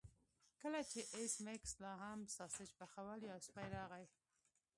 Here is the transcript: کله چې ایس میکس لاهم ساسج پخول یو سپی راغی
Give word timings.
کله 0.61 0.79
چې 0.91 0.99
ایس 1.15 1.33
میکس 1.45 1.71
لاهم 1.83 2.19
ساسج 2.37 2.69
پخول 2.79 3.19
یو 3.29 3.37
سپی 3.47 3.67
راغی 3.75 4.05